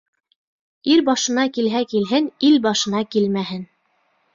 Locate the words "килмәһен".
3.15-3.69